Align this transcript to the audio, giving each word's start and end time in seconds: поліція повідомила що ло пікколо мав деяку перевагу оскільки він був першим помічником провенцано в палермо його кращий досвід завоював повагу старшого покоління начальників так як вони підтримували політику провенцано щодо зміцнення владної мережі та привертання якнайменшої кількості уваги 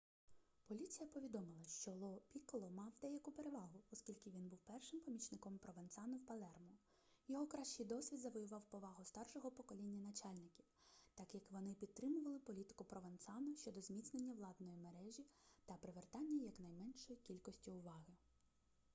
поліція 0.67 1.09
повідомила 1.09 1.63
що 1.67 1.91
ло 1.91 2.21
пікколо 2.31 2.69
мав 2.69 2.91
деяку 3.01 3.31
перевагу 3.31 3.81
оскільки 3.91 4.29
він 4.29 4.47
був 4.49 4.59
першим 4.59 4.99
помічником 4.99 5.57
провенцано 5.57 6.17
в 6.17 6.25
палермо 6.25 6.77
його 7.27 7.47
кращий 7.47 7.85
досвід 7.85 8.19
завоював 8.19 8.61
повагу 8.69 9.05
старшого 9.05 9.51
покоління 9.51 9.99
начальників 10.01 10.65
так 11.13 11.33
як 11.35 11.51
вони 11.51 11.73
підтримували 11.73 12.39
політику 12.39 12.83
провенцано 12.85 13.55
щодо 13.55 13.81
зміцнення 13.81 14.33
владної 14.33 14.77
мережі 14.77 15.25
та 15.65 15.73
привертання 15.73 16.43
якнайменшої 16.45 17.19
кількості 17.19 17.71
уваги 17.71 18.13